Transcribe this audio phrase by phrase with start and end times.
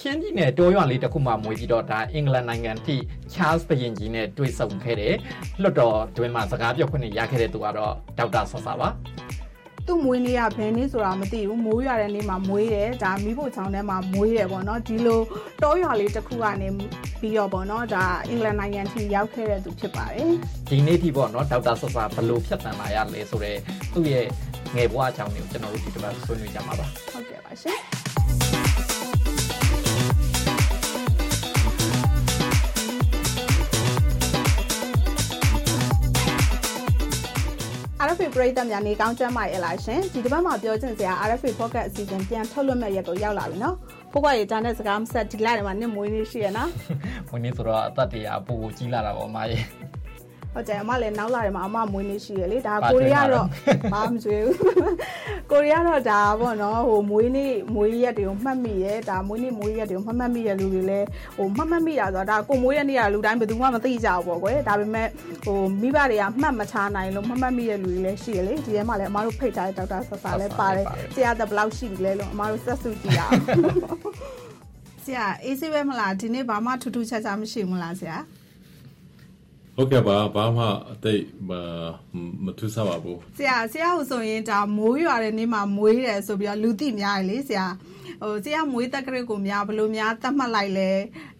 [0.00, 2.96] ချင်းပြည်နယ်တိုးရွာလေးတစ်ခုမှမွေးပြီးတော့ဒါအင်္ဂလန်နိုင်ငံထိ
[3.32, 5.14] Charles ဘရင်ကြီးနဲ့တွေ့ဆုံခဲ့တယ်
[5.62, 8.88] လွတ်တော်တွင်မှာစကားပြောခွင့်ရခဲ့တဲ့သူကတော့ဒေါက်တာဆဆပါ
[9.86, 15.20] သူ့မွေးနေ့ကဘယ်နေ့ဆိုတာမသိဘူးမိုးရွာတဲ့နေ့မှာမွေးတယ်ဒါမိဖို့ချောင်းထဲမှာမွေးတယ်ပေါ့နော်ဒီလို
[15.62, 16.68] တောရွာလေးတစ်ခုကနေ
[17.20, 20.30] ပြီးတော့ပေါ့နော်ဒါအင်္ဂလန်နိုင်ငံထိရောက်ခဲ့တဲ့သူဖြစ်ပါတယ်
[20.70, 23.58] ဒီနေ့ထိပေါ့နော်ဒေါက်တာဆဆဘလို့ဖြတ်တန်းလာရလဲဆိုတော့
[23.94, 24.26] သူ့ရဲ့
[24.76, 27.78] ငယ်ဘဝအကြောင်းတွေကိုကျွန်တော်တို့ဒီတစ်ပတ်ဆွေးနွေးကြမှာပါဟုတ်ကဲ့ပါရှင်။
[38.28, 43.76] RFA ပရိသတ်များနေကောင်းကျမ်းပါရဲ့လားရှင်ဒီတစ်ပတ်မှာပြောချင်စရာ RFA Podcast အစီအစဉ်ပြန်ထုတ်လွှင့်မဲ့ရက်ကိုရောက်လာပြီနော်
[44.12, 46.70] ဖိုးကွာရေဂျာနဲ့စကားမဆက်ဒီလာတယ်မှာနင့်မွေးနေရှိရနော်
[47.28, 49.62] မွေးနေဆိုတော့အသက်တရားပို့ကြီးလာတာပေါ့အမရဲ့
[50.54, 53.46] ဟုတ်တယ်အမလည်းနောက်လာတယ်မှာအမမွေးနေ့ရှိရလေဒါကိုရီးယားတော့
[53.92, 54.56] ဘာမှမကြွေးဘူး
[55.50, 65.08] ကိုရီးယားတော့ဒါပေါ့နော်ဟိုမွေးနေ့မွေးရက်တွေကိုမှတ်မိရဲဒါမွေးနေ့မွေးရက်တွေကိုမှတ်မှတ်မိရလူတွေလည်းဟိုမှတ်မှတ်မိတာဆိုတော့ဒါကိုမွေးရက်နေ့ကလူတိုင်းဘယ်သူမှမသိကြဘူးပေါ့ကွယ်ဒါပေမဲ့
[65.44, 73.40] ဟိုမိဘတွေကမှတ်မချနိုင်လို့မှတ်မှတ်မိရလူတွေလည်းရှိရလေဒီထဲမှာလည်းအမတို့ဖိတ်ထားတဲ့ဒေါက်တာဆဆာလည်းပါတယ်ဆရာသက်ဘယ်လောက်ရှိပြီလဲလို့အမတို့ဆက်စုကြည့်ရအောင်
[75.04, 78.16] ဆရာအေးစေးပဲမလားဒီနေ့ဘာမှထူးထူးခြားခြားမရှိဘူးလားဆရာ
[79.80, 81.14] ဟုတ်ကဲ့ပါဘာမှအသိ
[81.48, 81.50] မ
[82.44, 87.66] မထူးဆပါဘူးဆရာဆရာဟိုဆိုရင်ဒါမိုးရွာတဲ့နေ့မှာမွေးတယ်ဆိုပြီးတော့လူသိများလေဆရာ
[88.22, 90.90] ဟိုဆရာမွေးတက်ကရက်ကိုများဘလို့များတတ်မှတ်လိုက်လဲ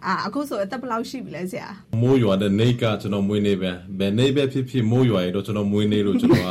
[0.07, 1.69] အာအခုဆိုအသက်ဘယ်လောက်ရှိပြီလဲဆရာ
[2.03, 6.51] မိုးရွာတဲ့နေ့ကကျွန်တော်မွေးနေပဲဘယ်နေ့ပဲဖြစ်ဖြစ်မိုးရွာရတော့ကျွန်တော်မွေးနေလို့ကျွန်တော်က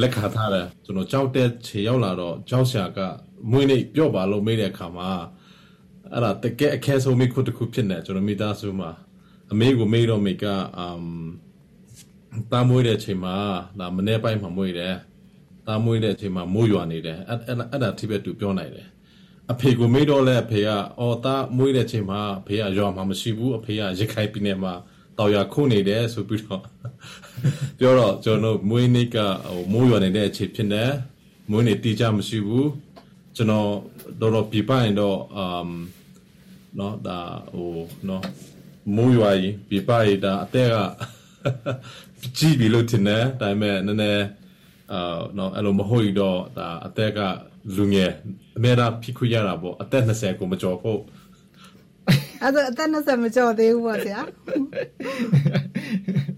[0.00, 2.98] လက်ခါထားတယ်ကျွန်တော်ကြောက်တဲ့ခြေရောက်လာတော့ကြောက်ရှာက
[3.50, 5.10] မွေးနေပြော့ပါလို့မေးတဲ့အခါမှာ
[6.12, 8.90] အဲ့ဒါတကယ်အခဲဆုံးမိခုတစ်ခုဖြစ်နေကျွန်တော်မိသားစုမှာ
[9.52, 10.44] အမေကိုမေးတော့မိက
[10.78, 11.04] အမ်
[12.52, 13.34] တာမွေးတဲ့အချိန်မှာ
[13.78, 14.94] ဒါမနေ့ပိုင်းမှာမွေးတယ်
[15.66, 18.88] တာမွေးတဲ့အချိန်မှာမိုးရွာနေတယ်အဲ့အဲ့ဒါထိပဲသူပြောနိုင်တယ်
[19.52, 24.72] အဖေကိုမေးတော့လဲအဖေကအော်တာမွေးတဲ့အချိန်မှာအဖေကရွာမှာမရှိဘူးအဖေကရခိုင်ပြည်နယ်မှာ
[25.18, 26.62] တော်ရခုနေတယ်ဆိုပြီးတော့
[27.78, 30.84] ပြောတော့ကျွန်တော်မွေးနေ့ကဟိုမိုးရွာနေတဲ့အချိန်ဖြစ်နေ
[31.50, 32.70] မွေးနေ့တီးကြမရှိဘူး
[33.36, 33.68] ကျွန်တော်
[34.20, 35.72] တော်တော်ပြပရင်တော့အမ်
[36.78, 37.18] နော်ဒါ
[37.52, 37.70] ဟို
[38.08, 38.24] နော်
[38.96, 40.76] မိုးရွာကြီးပြပရတာအသက်က
[42.38, 44.24] ကြည့်ပြီလို့ထင်တယ်ဒါပေမဲ့နည်းနည်း
[44.92, 47.20] အာနော်အဲ့လိုမဟုတ်တော့ဒါအသက်က
[47.76, 48.12] လူငယ်
[48.56, 51.00] အမေရာဖိခွရတာပေါ့အသက်20ကိုမကျော်ဖို့
[52.42, 54.20] အဲ့ဒါအသက်20မကျော်သေးဘူးပေါ့ဆရာ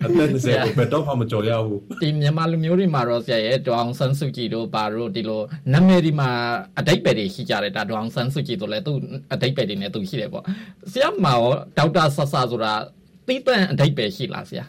[0.07, 5.43] အသက်20ကိုဘယ်တော့မှမကျော်ရဘူးဒီမြန်မာလူမျိုးတွေမှာတော့ဆရာရဲ့ဒေါအောင်ဆန်းစုကြည်တို့ဘာတို့ဒီလို
[5.73, 6.31] နာမည်ဒီမှာ
[6.79, 8.93] အတိတ်ပဲတွေရှိကြတယ်ဒါဒေါအောင်ဆန်းစုကြည်တို့လည်းသူ
[9.33, 10.45] အတိတ်ပဲတွေနဲ့သူရှိတယ်ပေါ့
[10.93, 12.73] ဆရာမှာရောဒေါက်တာဆဆဆိုတာ
[13.27, 14.65] သိတန်အတိတ်ပဲရှိလားဆရာ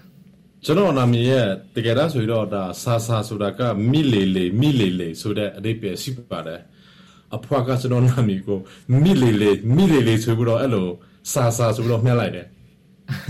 [0.66, 3.62] ကျွန်တော်နာမည်ရဲ့တကယ်တော့ဆိုတော့ဒါဆာဆာဆိုတာက
[3.92, 6.62] မိလေလေမိလေလေဆိုတဲ့အတိတ်ပဲရှိပါတယ်
[7.36, 8.60] အဖွားကကျွန်တော်နာမည်ကို
[9.04, 10.88] မိလေလေမိလေလေဆိုပြီးတော့အဲ့လို
[11.34, 12.48] ဆာဆာဆိုပြီးတော့မှတ်လိုက်တယ်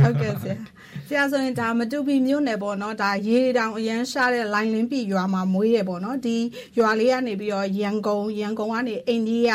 [0.04, 0.73] ဟုတ်ကဲ့ဆရာဆ
[1.18, 6.38] ရာဆိုရင်ဒါမတူပီမြို့နယ်ပေါ့နော်ဒါရေတောင်အရန်ရှားတဲ့လိုင်းလင်းပြီရွာမှာမွေးရပေါ့နော်ဒီ
[6.78, 9.52] ရွာလေးကနေပြီးတော့ရန်ကုန်ရန်ကုန်ကနေအိန္ဒိယ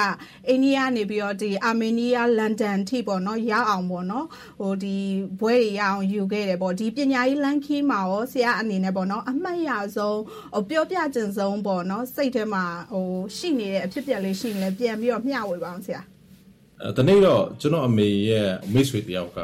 [0.49, 4.27] အိန္ဒိယကနေပြီးတော့ဒီအာမေးနီးယားလန်ဒန်ထိပေါ့နော်ရောက်အောင်ပေါ့နော်
[4.61, 4.97] ဟိုဒီ
[5.41, 10.19] ဘွဲတွေရအောင်ယူခဲ့တယ်ပေါ့ဒီပညာရေးလမ်းခီးမှာရောဆရာအနေနဲ့ပေါ့နော်အမှတ်ရဆုံး
[10.55, 16.01] ဟိုပြောပြကျင်ဆုံးပေါ့နော်စိတ်ထဲမှာဟိုရှိနေတဲ့အဖြစ်ပြက်လေးရှိနေလဲပြန်ပြီးတော့မျှဝေပါအောင်ဆရာ
[16.83, 19.41] အဲတနေ့တော့ကျွန်တော်အမေရဲ့မိတ်ဆွေတယောက်က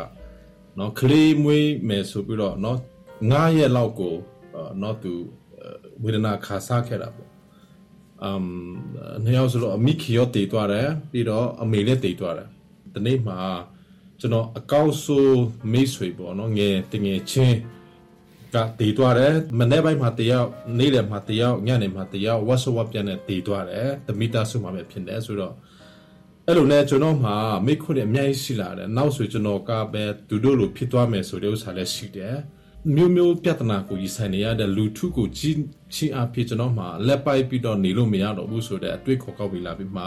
[0.78, 2.78] နော်ကလေးမွေးမယ်ဆိုပြီးတော့နော်
[3.18, 4.14] 9ရက်လောက်ကို
[4.82, 5.12] နော်သူ
[6.02, 7.30] ဝေဒနာခါစားခဲ့တာပေါ့
[8.24, 8.42] အမ်
[9.24, 12.48] နှစ်ယောက်ဆိုတော့အမိခီရောတည်သွားတယ်ပြီးတော့အမေလည်းတည်သွားတယ်
[12.94, 13.38] ဒီနေ့မှာ
[14.20, 15.40] ကျွန်တော်အကောက်ဆိုး
[15.72, 17.58] မိတ်ဆွေပေါ့နော်ငယ်တငယ်ချင်း
[18.54, 20.48] ကတည်သွားတယ်မနေ့ပိုင်းမှာတယောက်
[20.78, 25.54] နေ့လယ်မှာတယောက်ညနေမှာတယောက် WhatsApp ပြန်နဲ့တည်သွားတယ်တမီတာစုမှာပဲဖြစ်တယ်ဆိုတော့
[26.48, 27.32] အဲ့လိုနဲ့ကျွန်တော်မှ
[27.66, 32.36] မိခွန်းအများကြီးရှိလာတယ်နောက်ဆိုကျွန်တော်ကပဲသူတို့လိုဖြစ်သွားမယ်ဆိုတဲ့ဥစ္စာလည်းရှိတယ်
[32.94, 35.56] မျိုးမျိုးပြဿနာကိုကြီးဆိုင်နေရတဲ့လူထုကိုကြီး
[35.94, 40.04] ချင်းအဖြစ်ကျွန်တော်မှလက်ပိုက်ပြီးတော့နေလို့မရတော့ဘူးဆိုတဲ့အတွေ့ခေါ်ကောက်ပြီးလာပြီးမှ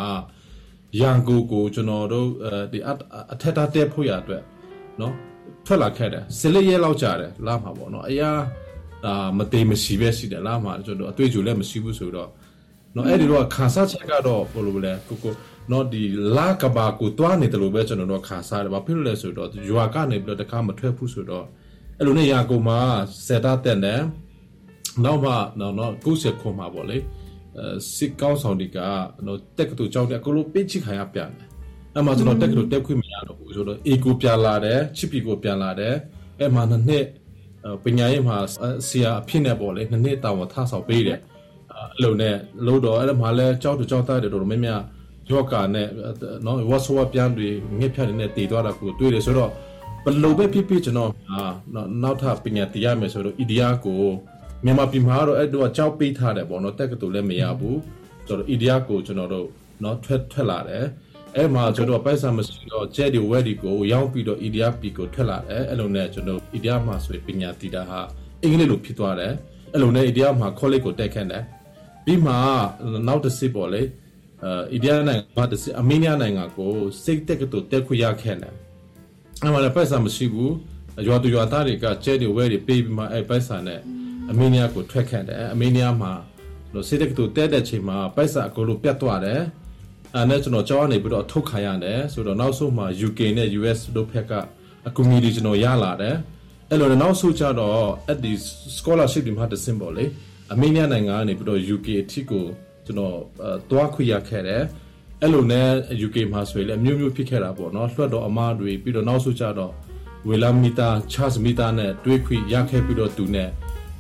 [1.00, 2.28] ရန်ကိုကိုကျွန်တော်တို့
[2.72, 2.80] ဒီ
[3.34, 4.44] အထက်တာတက်ဖို့ရအတွက်
[5.02, 5.14] နော်
[5.66, 8.32] ထွက်လာခဲ့တယ်စလစ်ရဲလောက်ကြတယ်လာမှာပေါ့နော်အရာ
[9.06, 12.30] အာမသေးမရှိပဲရှိတယ်လာမှာကျွန်တော်အတွေ့အကြုံလည်းမရှိဘူးဆိုတော့
[12.96, 15.34] နော်အဲ့ဒီတော့ခါစားချက်ကတော့ဘယ်လိုလဲကိုကို
[15.72, 16.04] နော်ဒီ
[16.38, 21.46] လာကဘာကိုတွားနေတယ်လို့ပဲကျွန်တော်တို့ခါစားတယ်ဘာဖြစ်လို့လဲဆိုတော့ရွာကနေပြီးတော့တခါမထွက်ဘူးဆိုတော့
[21.98, 22.80] အဲ့လိုနဲ့ရာကိုမှာ
[23.28, 24.02] စက်တာတက်တယ်
[25.06, 26.98] နောက်မှနော်နော်ကိုယ်ဆက်ခွန်မှာပေါ့လေ
[27.58, 27.66] အဲ
[27.96, 28.78] စစ်ကောင်းဆောင်ဒီက
[29.26, 31.48] နော်တက်ကတူကြောက်တယ်အကလို့ပိတ်ချိခိုင်ရပြန်တယ်
[31.94, 35.94] အဲ့မှာကျွန်တော်တက်ကတူတက်ခွင့်မရတော့ဘူးဆိုတော့အေကိုပြန်လာတယ်ချစ်ပီကိုပြန်လာတယ်
[36.40, 37.06] အဲ့မှာနှစ်နှစ်
[37.84, 38.38] ပညာရေးမှာ
[38.88, 41.20] ဆရာအဖြစ်နဲ့ပေါ့လေနှစ်နှစ်တာဝန်ထဆောင်ပေးတယ်
[41.74, 42.36] အဲ့လိုနဲ့
[42.66, 44.82] လို့တော့အဲ့မှာလဲကြောက်တူကြောက်သားတယ်တော်တော်များများ
[45.30, 45.88] ယောဂနဲ့
[46.46, 49.52] နော်ဝါဆိုဝပြန်တွေငှက်ဖြတ်နေတည်သွားတာကိုတွေ့တယ်ဆိုတော့
[50.06, 51.42] ဘလို့ပဲဖြစ်ဖြစ်ကျွန်တော်အာ
[52.04, 54.02] နောက်ထပ်ပညာတရားမယ်ဆိုတော့ idea ကို
[54.64, 57.80] မြန်မာပြည်မှာတော့အဲ့တော့ကြောက်ပေးထားတယ်ပေါ့နော်တက်ကတူလည်းမရဘူး
[58.28, 59.48] ဆိုတော့ idea ကိုကျွန်တော်တို့
[59.84, 60.86] နော်ထွက်ထွက်လာတယ်
[61.36, 68.00] အဲ့မှာကျွန်တော်ပိုက်ဆံမရှိတော့ jet တွေ web တွေကိုရောက်ပြီးတော့ idea p ကိုထွက်လာတယ်အဲ့လိုနဲ့ကျွန်တော် idea မှာဆိုရင်ပညာတည်တာဟာ
[68.42, 69.34] အင်္ဂလိပ်လိုဖြစ်သွားတယ်
[69.74, 71.44] အဲ့လိုနဲ့ idea မှာ college ကိုတက်ခန့်တယ်
[72.06, 72.34] ပြီးမှ
[73.08, 73.82] နောက်တစ်စစ်ပေါ့လေ
[74.44, 76.72] အဲအိန္ဒိယနိုင်ငံကတစ်စစ်အမေးနီးယားနိုင်ငံကို
[77.04, 78.54] စိတ်တက်ကတူတက်ခွရခဲ့တယ်
[79.42, 80.54] အဲ့မှာလည်းပိုက်ဆံမရှိဘူး
[81.08, 83.80] ရွာသူရွာသားတွေကကျဲတွေဝဲတွေပေးပြီးမှအဲ့ပိုက်ဆံနဲ့
[84.32, 86.12] အမေးနီးယားကိုထွက်ခန့်တယ်အမေးနီးယားမှာ
[86.74, 89.42] လို့စိတ်တက်ကတူတက်တဲ့ချိန်မှာပိုက်ဆံအကုန်လုံးပြတ်သွားတယ်
[90.16, 94.32] အဲ့နဲ့ကျွန်တော်ကြောင်းနေပြီးတော့ထုတ်ခါရတယ်ဆိုတော့နောက်ဆုံးမှာ UK နဲ့ US တို့ဖက်က
[94.88, 96.16] အကူအညီတွေကျွန်တော်ရလာတယ်
[96.70, 98.32] အဲ့လိုနောက်ဆုံးကြတော့အဲ့ဒီ
[98.78, 100.06] scholarship ဒီမှာတစင်ပေါ်လေ
[100.54, 102.46] အမေးနီးယားနိုင်ငံကနေပြီးတော့ UK အထိကို
[102.88, 103.16] ကျွန်တော်
[103.70, 104.64] တွားခွေရခဲ့တယ်
[105.22, 105.70] အဲ့လိုနဲ့
[106.08, 109.72] UK မှာဆိုရင်လည်းအမျိုးမျိုးဖြစ်ခဲ့တာပေါ့နော်လွှတ်တော်အမားတွေပြီးတော့နောက်ဆုံးကြတော့
[110.28, 113.50] ဝေလာမီတာချာစ်မီတာနဲ့တွေးခွေရခဲ့ပြီးတော့သူနဲ့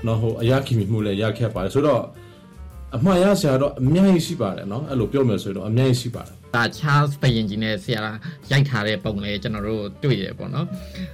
[0.06, 2.04] နော်ဟိုအရာခင်မှုလည်းရခဲ့ပါတယ်ဆိုတော့
[2.95, 8.01] အမှားရဆရာတော့အများကြီးရှိပါတယ်နော်အဲ့လိုပြောမယ်ဆိုရင်တော့အများကြီးရှိပါတယ်ဒါ Charles ဘယင်ကြီးနဲ့ဆရာ
[8.51, 10.66] ရိုက်ထားတဲ့ပုံလေးကျွန်တော်တို့တွေ့ရပေါ့နော်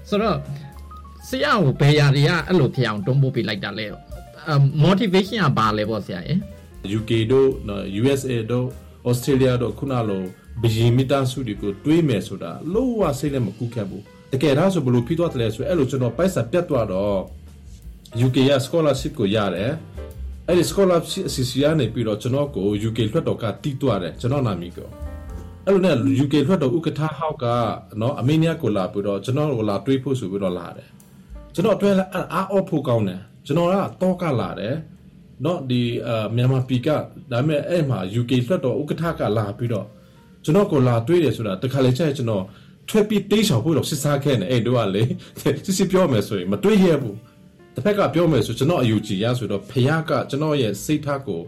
[0.09, 0.37] ဆိုတော့
[1.29, 3.87] ဆရာကိုဘယ်ရာတွေကအဲ့လိုဖြစ်အောင်တွန်းပို့ပေးလိုက်တာလဲ
[4.85, 6.33] motivation ကဘာလဲပေါ့ဆရာရေ
[6.97, 7.49] UK တို့
[8.01, 8.67] USA တို့
[9.09, 10.23] Australia တို့ခုနလို
[10.61, 17.17] ဘယင်မီတာစုတွေကိုတွေးမယ်ဆိုတာလို့ဝစိတ်လည်းမကူးခဲ့ဘူးတကယ်ဒါဆိုဘလို့ဖြစ်သွားတယ်ဆိုအဲ့လိုကျွန်တော်ပိုက်ဆံပြတ်သွားတော့
[18.25, 19.71] UK ရ scholarship ကိုရတယ်
[20.47, 24.89] အဲ့ဒီ scholarship အစီအစီကနေပြီးတော့ကျွန်တော်ကို UK လွှတ်တော်ကတီးသွားတယ်ကျွန်တော်နာမည်ကို
[25.65, 27.45] အဲ့လိုနဲ့ UK လွှတ်တော်ဥက္ကဋ္ဌဟောက်က
[28.01, 30.87] နော်အမေနီးယားကိုလာပြီးတော့ကျွန်တော်ကိုလာတွေးဖို့ဆိုပြီးတော့လာတယ်
[31.53, 31.91] ကျွန်တော်အတွဲ
[32.33, 34.75] အားအော့ဖို့ကောင်းတယ်ကျွန်တော်ကတော့ကလာတယ်
[35.45, 36.97] နော်ဒီအာမြန်မာပြည်ကဒါ
[37.31, 39.87] ပေမဲ့အဲ့မှာ UK လွှတ်တော်ဥက္ကဋ္ဌကလာပြီးတော့
[40.43, 42.43] ကျွန်တော်ကိုလာတွေ့တယ်ဆိုတာတခါလေကျရင်ကျွန်တော်
[42.89, 45.03] ထွက်ပြီးတိတ်ဆောင်ဖို့တော့စစ်စားခဲ့နေအဲ့တို့ကလေ
[45.65, 47.17] စစ်စစ်ပြောမယ်ဆိုရင်မတွေ့ရဘူး
[47.75, 51.41] တစ်ဖက်ကပြောမယ်ဆိုကျွန်တော်အယူကြည်ရဆိုတော့ဖခင်ကကျွန်တော်ရဲ့စိတ်ထားကို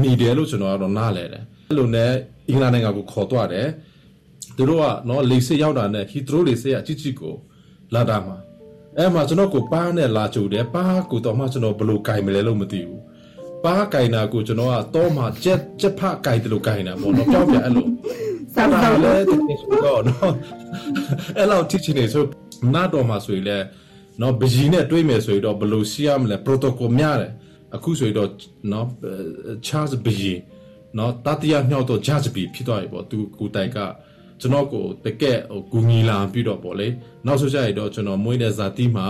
[0.00, 2.12] မိတယ်လို့ကျွန်တော်ကတော့နားလဲတယ်အဲ့လိုနဲ့
[2.48, 3.68] အင်္ဂလန်နိုင်ငံကိုခေါ်သွားတယ်
[4.56, 7.34] သူတို့ကနော်လေစစ်ရောက်တာနဲ့ဟီထရိုးလေစစ်ရအချစ်ချစ်ကို
[7.94, 8.36] လာတာမှာ
[8.98, 13.00] အဲ့မှာကျွန်တော်ကိုပါးနဲ့လာကြိုတယ်ပါးကိုတော့မှကျွန်တော်ဘလို့ကင်မလဲလို့မသိဘူး
[13.64, 17.86] ပါးကင်တာကိုကျွန်တော်ကတော့မှကြက်ကြက်ဖကင်တယ်လို့ကင်တာပေါ့နော်ပြောင်းပြန်အဲ့လို
[18.54, 20.32] စမ်းပါလေတကယ်ဆိုတော့နော်
[21.38, 22.24] အဲ့လောက်ထိချင်နေဆို
[22.74, 23.64] နားတော်မှာဆိုရင်လည်း
[24.20, 27.32] နော်ဘဂျီနဲ့တွေးမယ်ဆိုရင်တော့ဘလို့စီရမလဲ protocol များတယ်
[27.76, 28.30] အခုဆိုရင်တော့
[28.72, 28.86] နော်
[29.66, 30.34] Charles ဘဂျီ
[30.98, 33.78] နော်တတိယမြောက်တော့ judge ပြီဖြစ်သွားပြီပေါ့သူကိုတိုင်က
[34.39, 36.87] ကျွန်တော်ကိုတကက်ဟိုကူညီလာပြီးတော့ပေါ့လေ
[37.25, 39.07] နောက်ဆိုကြရတော့ကျွန်တော်မွေးတဲ့ဇာတိမှာ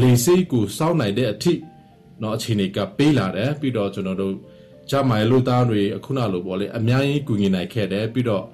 [0.00, 1.54] လေစိတ်ကိုစောင့်နိုင်တဲ့အထိ
[2.20, 4.34] เนาะအခြေအနေကပေးလာတယ်ပြီးတော့ကျွန်တော်တို့
[4.90, 8.44] ဂျမိုင်လူသားတွေအခုနလိုပေါ့လေအများကြီးကူညီနိုင်ခဲ့တယ်ပြီးတော့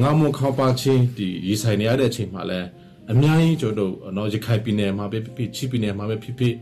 [0.00, 2.68] ငါမွန်ခေါပါချင်းဒီရေဆိုင်နေရတဲ့အချိန်မှာလည်း
[3.12, 6.54] အများကြီးကျွန်တော်တို့เนาะရခိုင်ပြည်နယ်မှာပဲဖြစ်ဖြစ်ချီပြည်နယ်မှာပဲဖြစ်ဖြစ်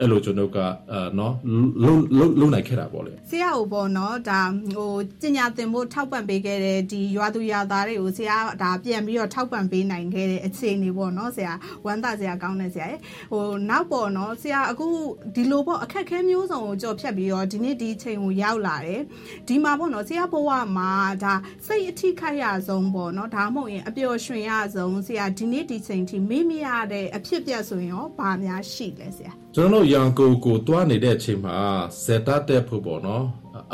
[0.00, 0.58] အဲ့လိုကျွန်တော်က
[0.92, 1.34] အာနော်
[1.82, 4.40] လုံလုံလုံနိုင်ခဲ့တာပေါ့လေဆရာကိုပေါ့နော်ဒါ
[4.76, 11.52] ဟိုကျညာတင်ဖို့ထောက်ပံ့ပေးခဲ့တဲ့ဒီရွာသူရွာသားတွေကိုဆရာဒါပြန်ပြီးတော့ထောက်ပံ့ပေးနိုင်ခဲ့တဲ့အခြေအနေပေါ့နော်ဆရာ
[11.86, 12.96] ဝမ်းသာဆရာကောင်းတဲ့ဆရာရေ
[13.32, 14.86] ဟိုနောက်ပေါ့နော်ဆရာအခု
[15.34, 19.02] ဒီလိုပေါ့အခက်ခဲမျိုးစုံကိုကြော်ဖြတ်ပြီးတော့ဒီနေ့ဒီချိန်ကိုရောက်လာတယ်
[19.48, 20.90] ဒီမှာပေါ့နော်ဆရာဘဝမှာ
[21.22, 21.34] ဒါ
[21.66, 31.56] စိတ်အထိခိုက်ရဆုံးပေါ့နော်ဒါမှမဟုတ်ရင်အပျော်ရွှင်ရဆုံးဆရာဒီနေ့ဒီချိန်ထိမေ့မရတဲ့အဖြစ်ပြက်ဆိုရင်ရောဘာများရှိလဲဆရာ ကျွန်တော်တို့ရန်ကုန်ကိုတွားနေတဲ့အချိန်မှာ
[32.04, 33.24] ဇက်တာတက်ဖို့ပေါ့နော်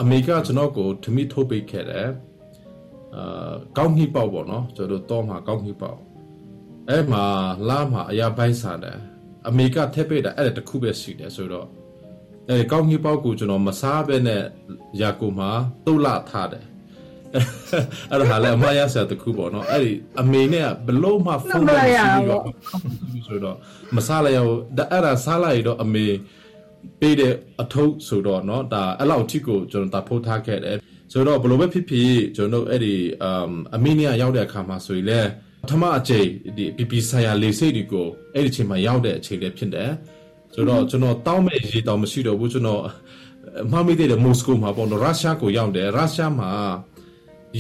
[0.01, 2.09] အမေကကျွန်တော်ကိုထမိထုတ်ပေးခဲ့တယ်
[3.17, 5.99] အာကောင်းကြီးပေါက်ပေါ့နော်ကျွန်တော်တို့တော့မှာကောင်းကြီးပေါက်
[6.91, 7.25] အဲ့မှာ
[7.69, 8.99] လာမှာအရာပိုင်းစားတယ်
[9.49, 11.69] အမေကထက်ပေးတာအဲ့ဒါတခုပဲရှိတယ်ဆိုတော့
[12.49, 14.43] အဲကောင်းကြီးပေါက်ကိုကျွန်တော်မစားဘဲနဲ့
[15.01, 15.51] ရာကိုမှာ
[15.87, 16.65] တုတ်လထားတယ်
[18.11, 22.43] အဲ့ဒါဟာလည်းအမရဆရာတခုပေါ့နော်အဲ့ဒီအမေနဲ့ကဘလို့မှဖုန်းနဲ့ရှိပြီးတော့
[23.27, 23.57] ဆိုတော့
[23.97, 26.07] မစားလိုက်ရဘူးဒါအဲ့ဒါစားလိုက်တော့အမေ
[27.01, 30.77] ပေးတဲ့အထုပ်ဆိုတော့နော်ဒါအဲ့လောက်ထိကိုကျွန်တော်ဒါဖိုးထားခဲ့တယ်
[31.13, 35.29] ဆိုတော့ဘလို့ပဲဖြစ်ဖြစ်ကျွန်တော်အဲ့ဒီအမ်အမေနဲ့ရောက်တဲ့အခါမှာဆိုရင်လည်း
[35.63, 39.91] ပထမအကြိမ်ဒီပီပီဆိုင်ရာလေစိတ်တွေကိုအဲ့ဒီအချိန်မှာရောက်တဲ့အချိန်လည်းဖြစ်တယ်
[40.55, 42.83] ဆိုတော့ကျွန်တော်တောင်းမဲ့ရေးတောင်းမရှိတော့ဘူးကျွန်တော်
[43.73, 46.51] မမေ့တဲ့မိုစကိုမှာပေါ့နော်ရုရှားကိုရောက်တယ်ရုရှားမှာ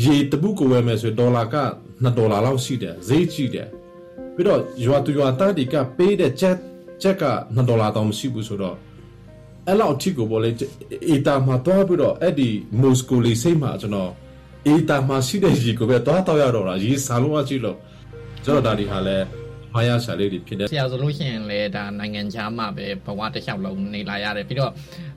[0.04, 1.56] ရေတပုကိုဝယ်မယ်ဆိုဒေါ်လာက
[2.02, 3.68] 2ဒေါ်လာလောက်ရှိတယ်ဈေးကြီးတယ်
[4.34, 6.56] ပြီးတော့ရွာသူရွာသားတွေကပေးတဲ့ချက်
[7.02, 8.76] ချက်က2ဒေါ်လာတောင်မရှိဘူးဆိုတော့
[9.68, 10.50] အဲ့လောက်အထိကိုပေါ့လေ
[11.10, 12.48] အေတာမှာတွားပြီးတော့အဲ့ဒီ
[12.80, 14.12] မော်စကိုလေးစိတ်မှာကျွန်တော်
[14.66, 17.78] အေတာမှာရှိတဲ့ရေကိုပဲတွားတော့ရတော့တာရေစားလို့အကြည့်လို့
[18.44, 19.16] ကျွန်တော်ဒါဒီဟာလဲ
[19.74, 24.72] မှားရရှာလေးတွေဖြစ်တယ်ဆရာဆိုလို့ရှိရင်လည်းဒါနိုင်ငံခြားမှာပဲဘဝတစ်လျှောက်လုံးနေလာရတယ်ပြီးတော့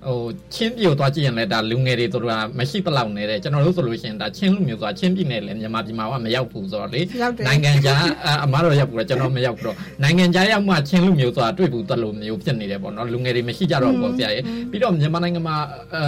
[0.07, 0.19] ဟို
[0.53, 15.55] ချင်းပြည်ကိုသွားကြည့်ရင်လည်းဒါလူငယ်တွေတို့ကမရှိတလောက်နေတဲ့ကျွန်တော်တို့ဆိုလို့ရှိရင်ဒါချင်းလူမျိုးဆိုတာချင်းပြည်နယ်လည်းမြန်မာပြည်မှာကမရောက်ဘူးဆိုတော့လေရောက်တယ်နိုင်ငံခြားအအမားတော့ရောက်ဘူးလေကျွန်တော်မရောက်ဘူးတော့နိုင်ငံခြားရောက်မှချင်းလူမျိုးဆိုတာတွေ့ဘူးတလို့မျိုးဖြစ်နေတယ်ပေါ့နော်လူငယ်တွေမရှိကြတော့ဘူးပေါ့ဆရာရဲ့ပြီးတော့မြန်မာနိုင်ငံမှာ
[15.95, 16.03] အဲ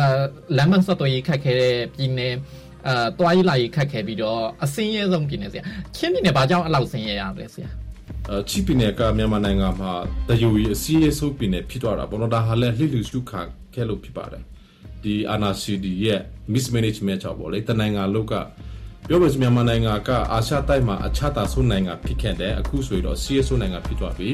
[0.58, 2.34] လမ်းမဆက်သွယ်ရေးခက်ခဲတဲ့ပြည်နယ်
[2.88, 5.63] အဲတွားရေးလာရေးခက်ခဲပြီးတော့အစင်းရဲဆုံးပြည်နယ်ဆရာ
[5.96, 7.87] ချင်းပြည်နယ်ဘာကြောင့်အဲ့လောက်ဆင်းရဲရလဲဆရာအဲ
[8.50, 9.91] ချီပီနယ်ကမြန်မာနိုင်ငံမှာ
[10.27, 13.41] တယူရီအစီအဆုပ်ပီနယ်ဖြစ်သွားတာပေါ့နော်ဒါဟာလည်းလှိလူရှုခါ
[13.74, 14.43] ခဲလို့ဖြစ်ပါတယ်
[15.03, 16.22] ဒီအာနာစီဒီရဲ့
[16.53, 18.34] mismanagement ကြောင့်ပေါ့လေတနိုင်ငံလုံးက
[19.07, 24.29] ပြောလို့ဆိုမြန်မာနိုင်ငံကအာရှတိုက်မှာအခြားတာဆုံးနိုင်ငံဖြစ်ခဲ့တယ်အခုဆိုရင်တော့ CSO နိုင်ငံဖြစ်သွားပြီ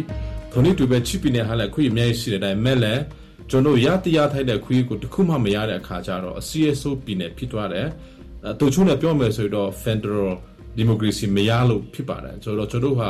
[0.51, 3.01] ထို့နည်းတူပဲချီပီနယ်ဟာလည်းခွင့်အများကြီးရှိတဲ့အတိုင်းမဲ့လည်း
[3.50, 7.88] ကျွန်တော်ရတရားထိုက်တဲ့ခွင့်ကိုတခုမှမရတဲ့အခါကျတော့ CSO ပြည်နယ်ဖြစ်သွားတယ်
[8.45, 10.31] အဲတူချုံနဲ့ပြောမယ်ဆိုတော့ Federal
[10.79, 13.09] Democracy မရလို့ဖြစ်ပါတယ်ဆိုတော့ကျွန်တော်တို့ဟာ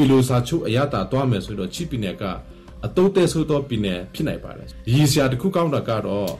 [0.00, 2.22] ပီလိုစာချုပ်အရတာတွားမယ်ဆိုတော့ချီပီနယ်က
[2.86, 6.30] အတုတ်တဲ့ဆိုတော့ပြည်နယ်ဖြစ်နိုင်ပါတယ်ရည်စရာတစ်ခုကောင်းတာကတော့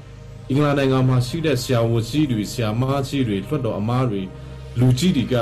[0.49, 4.23] အင်္ဂလန်နိုင်ငံမှာရှိတဲ့ဆရာဝန်ကြီးတွေဆရာမကြီးတွေလွှတ်တော်အမားတွေ
[4.81, 5.35] လူကြီးတွေက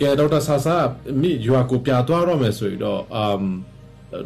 [0.00, 0.76] ကဲဒေါက်တာဆာဆာ
[1.20, 3.42] မိယူအကိုပြသွားတော့မယ်ဆိုရင်တော့အမ်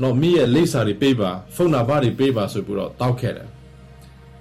[0.02, 3.48] တော့မိရဲ့လိပ်စာတွေပေးပါဖုန်းနံပါတ်တွေပေးပါဆိုပြီးတော့တောက်ခဲ့တယ်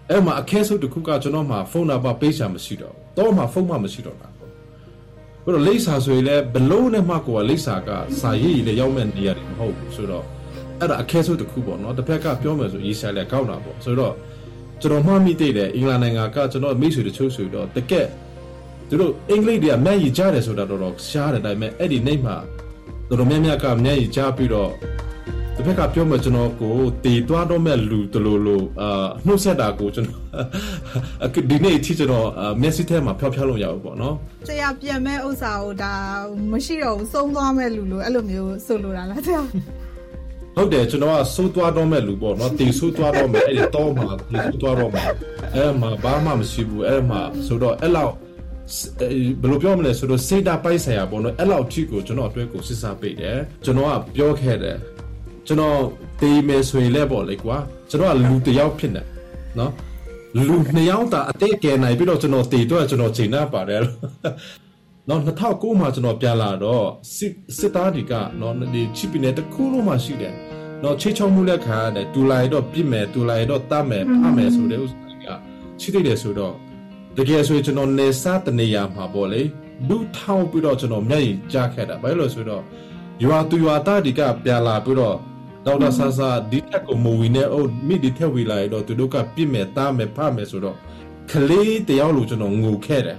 [0.09, 4.30] အဲ့မှာအခဲဆုံးတစ်ခုကကျွန်တော်မှာဖုန်းနံပါတ်ပေးချာမရှိတော့ဘူးတော့မှဖုန်းမှမရှိတော့တာ
[5.45, 7.89] ပေါ့ဘယ်တော့လိပ်စာဆိုရင်လည်းဘလို့နဲ့မှကိုကလိပ်စာက
[8.21, 10.25] စာရေးရည်လည်းရောက်မဲ့နေရတယ်မဟုတ်ဘူးဆိုတော့
[10.79, 14.13] အဲ့ဒါအခဲဆုံးတစ်ခုပေါ့နော်တစ်ဖက်ကပြောမယ်ဆိုရေးဆိုင်လည်းကောက်တာပေါ့ဆိုတော့
[14.81, 18.07] ကျွန်တော်မှတ်မိသေးတယ်အင်္ဂလန်နိုင်ငံကကျွန်တော်မိတ်ဆွေတချို့ဆိုတော့တကက်
[18.89, 22.35] သူတို့အင်္ဂလိပ်တွေကမျက်ရည်ကြားတယ်ဆိုတာတော့တော့ရှားတယ်ဒါပေမဲ့အဲ့ဒီနေ့မှာ
[23.09, 24.71] တော်တော်များများကမျက်ရည်ကြားပြီးတော့
[25.61, 30.21] တစ်ဖက်ကပြောမယ်ကျွန်တော်ကိုတည်သွားတော့မဲ့လူတလို့လို့အာနှုတ်ဆက်တာကိုကျွန်တော်
[31.25, 34.15] အခုဒီနေ့အထိကျွန်တော်အာမျက်စိထဲမှာဖျောက်ဖျက်လို့ရဘူးပေါ့နော်
[34.49, 35.93] ဆရာပြန်မဲ့ဥစ္စာကိုဒါ
[36.51, 39.41] မရှိတော့ဘူးသုံးသွားမဲ့လူလို့အဲ့လိုမျိုးဆိုလိုတာလားဆရာ
[40.55, 45.05] ဟုတ်တယ်ကျွန်တော်ကစိုးသွားတော့မဲ့လူပေါ့နော်တင်စိုးသွားတော့မဲ့အဲ့ဒီတော့မှာတင်စိုးသွားတော့မဲ့
[45.55, 48.13] အဲ့မှာဘာမှမရှိဘူးအဲ့မှာဆိုတော့အဲ့လောက်
[48.99, 54.77] ဘယ်လိုပြောမလဲဆိုတော့စေတာပိုက်ဆိုင်ရာပေါ့နော်အဲ့လောက်ထိကိုကျွန်တော်အတွက်ကိုစစ်စားပေးတယ်ကျွန်တော်ကပြောခဲ့တယ်
[55.51, 55.81] ကျွန်တော်
[56.21, 57.57] တေးမယ်ဆိုရင်လည်းပေါ့လေကွာ
[57.89, 59.01] ကျွန်တော်ကလူတစ်ယောက်ဖြစ်နေ
[59.59, 59.71] နော်
[60.37, 63.97] လူနှစ်ယောက်တာအတိတ်ကယ်နိုင်ပြီးတော့ကျွန်တော်တေတော့ကျွန်တော်ချိန်နာပါတယ်လို့
[65.09, 70.33] နော်2009မှာကျွန်တော်ပြန်လာတော့စစ်စစ်သားတွေကနော်ဒီချစ်ပီနယ်တစ်ခုလုံးမှာရှိတယ်
[70.83, 75.27] နော်ချိတ်ချုံမှုလက်ခံရတယ်တူလိုက်တော့ပြစ်မယ်တူလိုက်တော့တတ်မယ်ဖတ်မယ်ဆိုတဲ့ဥစ္စာက
[75.81, 76.53] ရှိသေးတယ်ဆိုတော့
[77.17, 79.41] တကယ်ဆိုရင်ကျွန်တော်နေစားတနေရာမှာပေါ့လေ
[79.89, 82.63] လူထောက်ပြီးတော့ကျွန်တော်မျက်ရည်ကြားခဲ့တာဘာလို့လဲဆိုတော့
[83.23, 85.17] ရွာသူရွာသားတွေကပြန်လာပြီးတော့
[85.65, 90.75] ဒေါက်တာဆာဆာဒီတက်ကိုမဝီနဲ့အိုမိဒီထက်ဝီလာရတော့သူတို့ကပြစ်မယ်တားမယ်ဖတ်မယ်ဆိုတော့
[91.31, 93.17] ကလေးတယောက်လိုကျွန်တော်ငိုခဲ့တယ်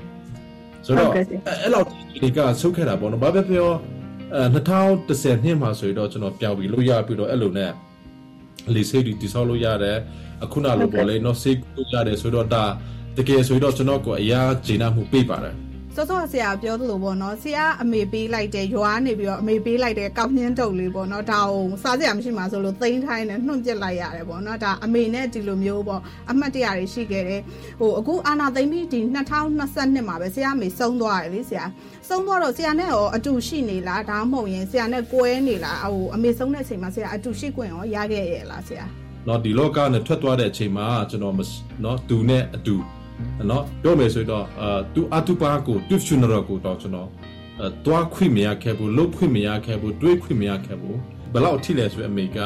[0.86, 1.24] ဆိုတော့အဲ့
[1.62, 1.86] အဲ့လောက်
[2.22, 3.70] ဒီကဆုတ်ခဲ့တာပေါ့နော်ဘာပဲပြော
[4.34, 7.70] အဲ2010နှစ်မှာဆိုရင်တော့ကျွန်တော်ပြောင်းပြီးလို့ရပြီးတော့အဲ့လိုနဲ့
[8.74, 9.98] လေစိတ်ဒီတိဆောက်လို့ရတယ်
[10.44, 12.64] အခုနလိုပေါ့လေနော်စိတ်လို့ရတယ်ဆိုတော့ဒါ
[13.16, 15.56] တကယ်ဆိုရင်တော့ကျွန်တော်ကိုအရာဂျင်းနာမှုပေးပါတယ်
[15.96, 27.42] စောစောဆရာပြောသလိုပေါ့နော်ဆရာအမေပေးလိုက်တဲ့ရွာနေပြီးတော့အမေပေးလိုက်တဲ့ကောက်ညင်းတုပ်လေးပေါ့နော်ဒါအောင်စားစရာမရှိမှဆိုလို့သိမ်းထိုင်းနဲ့နှွန့်ပစ်လိုက်ရတယ်ပေါ့နော်ဒါအမေနဲ့ဒီလိုမျိုးပေါ့အမှတ်တရတွေရှိခဲ့တယ်
[27.80, 29.00] ဟိုအခုအာနာသိမ့်ပြီးဒီ
[29.54, 31.64] 2022မှာပဲဆရာအမေဆုံးသွားတယ်လေဆရာ
[32.08, 38.84] ဆုံးသွားတော့ဆရာနဲ့ရောအတူရှိနေလားဒါမှမဟုတ်ရင်ဆရာနဲ့ကွဲနေလားဟိုအမေဆုံးတဲ့အချိန်မှာဆရာအတူရှိခွင့်ရောရခဲ့ရဲ့လားဆရာ
[39.28, 41.34] နော်ဒီလောကနဲ့ထွက်သွားတဲ့အချိန်မှာကျွန်တော်
[41.84, 42.76] နော်သူနဲ့အတူ
[43.50, 47.08] နော်ပြောမယ်ဆိုတော့အာသူအတူပါကိုတူရှင်နရကိုတော့ကျွန်တော်
[47.84, 50.98] တွားခွင့်မရခဲ့ဘူးလုတ်ခွင့်မရခဲ့ဘူးတွေးခွင့်မရခဲ့ဘူး
[51.32, 52.38] ဘလောက်ထိလဲဆိုအမေက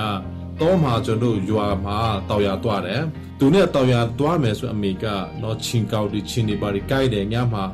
[0.61, 3.03] တော့မှာကျွန်တော်ရွာမှာတောက်ရသွားတယ်
[3.39, 5.05] သူနဲ့တောက်ရသွားမယ်ဆိုအမေက
[5.43, 7.65] တော့ချင်းကောက်တွေချင်းတွေပါတွေကြိုက်တယ်ညမှာ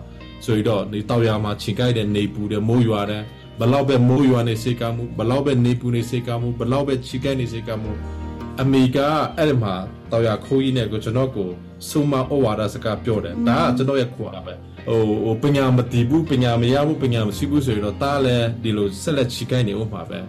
[0.45, 3.23] ဆိုတော့ဒီတောက်ရမှာချင်းကြိုက်တယ်နေပူတယ်မိုးရွာတယ်
[3.61, 7.93] ဘလောက်ပဲမိုးရွာနေစေကမှုဘလောက်ပဲနေပူနေစေကမှုဘလောက်ပဲချီကဲနေစေကမှု
[8.61, 8.99] အမေက
[9.37, 9.75] အဲ့ဒီမှာ
[10.11, 11.51] တောက်ရခိုးကြီးနဲ့ကိုကျွန်တော်ကို
[11.89, 14.55] စုမဩဝါဒစကားပြောတယ်ဒါကကျွန်တော်ရဲ့ခွာပဲ
[14.89, 20.21] ဟိုဟိုပညာမတည်ဘူးပညာမရဘူးပညာမရှိဘူးဆိုရင်တော့တားလဲဒီလိုဆက်လက်ချီကိုင်းနေဦးမှာပဲ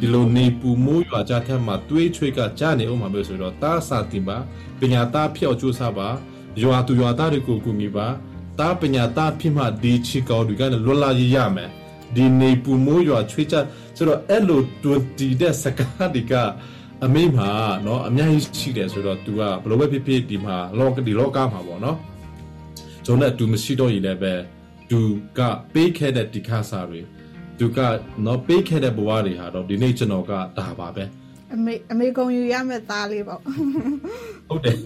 [0.00, 4.36] ဒီလိုနေပူမိုးရွာကြတဲ့မှာတွေးချွေးကကြားနေဦးမှာပဲဆိုတော့တားစာတင်ပါ
[4.80, 6.08] ပညာသားဖျောက်ကြိုးစားပါ
[6.62, 8.06] ရွာသူရွာသားတွေကိုကူညီပါ
[8.60, 11.70] တားပညာသားဖြစ်မှဒီချီကောင်းတွေကလည်းလွတ်လာရရမယ်
[12.14, 13.56] ဒီနေပူမိုးရွာချွေးချ
[13.96, 16.34] ဆိုတော့အဲ့လိုတွန်တီတဲ့စကားတွေက
[17.05, 17.49] အမေမှာ
[17.83, 21.95] เนาะအများကြီးရှိတယ်ဆိုတော့ तू ကဘလို့ပဲဖြစ်ဖြစ်ဒီမှာလောကဒီလောကမှာပေါ့เนาะ
[23.05, 24.33] ကျွန်တော်နဲ့ तू မရှိတော့ရည်လည်းပဲ
[24.89, 24.99] तू
[25.37, 25.39] က
[25.73, 27.01] ပေးခဲ့တဲ့ဒီခါစာတွေ
[27.59, 27.79] तू က
[28.23, 31.03] เนาะပေးခဲ့တဲ့ဘဝတွေဟာတော့ဒီနေ့ကျွန်တော်ကဒါပါပဲ
[31.53, 33.39] အမေအမေကုံယူရမယ့်သားလေးပေါ့
[34.49, 34.77] ဟုတ်တယ်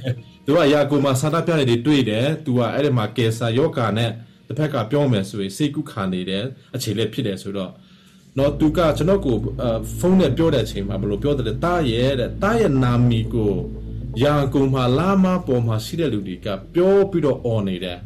[0.45, 4.11] तू ကရာကိုမှာစာတပြနေတွေတွေ့တယ် तू ကအဲ့ဒီမှာကယ်ဆာယောဂာနဲ့
[4.47, 6.43] တစ်ဖက်ကပြောမယ်ဆိုရင်စိတ်ကုခါနေတယ်
[6.75, 7.71] အခြေလက်ဖြစ်တယ်ဆိုတော့
[8.38, 9.36] နော်သူကကျွန်တော်ကို
[9.98, 13.52] ဖုန်းနဲ့ပြောတဲ့အချိန်မှာဘယ်လိုပြောတယ်လဲတားရဲ့တဲ့တားရဲ့နာမီကို
[14.22, 17.98] ရာကုန်မှာလာမပေါ်မှာရှိတဲ့လူတွေကပြောပြီးတော့អော်နေတယ်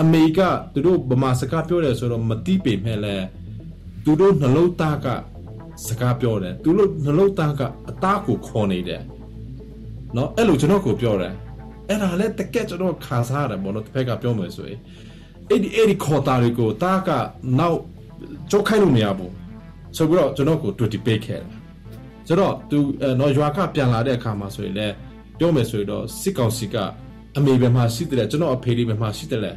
[0.00, 0.40] အမေက
[0.72, 3.16] သူတို့ဗမာစကားပြောတယ်ဆိုတော့မတိပေမဲ့လဲ
[4.04, 5.06] သူတို့နှလုံးသားက
[5.86, 9.02] စကားပြောတယ်သူတို့နှလုံးသားကအသားကိုခေါ်နေတယ်
[10.16, 11.34] နော်အဲ့လိုကျွန်တော်ကိုပြောတယ်
[11.88, 14.80] အဲ့ဒါလည်းတကက်ကျွန်တော်ခံစားရတယ်ဘောနော်တစ်ဖက်ကပြောမယ်ဆိုရင်
[15.50, 17.10] အဲ့ဒီအဲ့ဒီခေါ်တာတွေကိုတားက
[17.58, 17.78] နောက်
[18.50, 19.32] ကြိုးခိုင်းလို့မရဘူး
[19.98, 21.58] ဆိုပြီးတော့ကျွန်တော်ကိုတွေ့တိပေးခဲ့တယ်
[22.26, 22.78] ဆိုတော့သူ
[23.20, 24.94] နော်ရွာကပြန်လာတဲ့အခါမှာဆိုရင်လည်း
[25.38, 26.76] ပြောမယ်ဆိုရင်တော့စစ်ကောင်စီက
[27.36, 29.52] အမေဘယ်မှာရှိတယ်လဲကျွန်တော်အဖေလေးဘယ်မှာရှိတယ်လဲ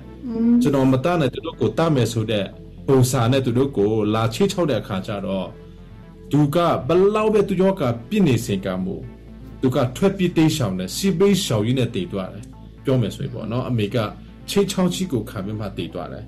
[0.62, 2.46] ကျွန်တော်မတတ်နဲ့သူတို့ကိုတတ်မယ်ဆိုတဲ့
[2.88, 5.48] ပုံစာနဲ့သူတို့ကိုလာချိချောက်တဲ့အခါကျတော့
[6.32, 6.58] သူက
[6.88, 8.96] ဘလောက်ပဲသူရောကပြစ်နေစင်ကမှု
[9.62, 12.44] သူကထွက်ပြေးတိတ်ရှောင်တယ်စီပေးရှောင်ရင်းနဲ့တည်သွားတယ်
[12.86, 13.98] ပြောမယ်ဆိုရင်ပေါ့နော်အမေက
[14.50, 16.26] ချိချောက်ချီကိုခံပြီးမှတည်သွားတယ်